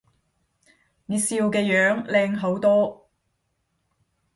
[1.05, 3.07] 你笑嘅樣靚好多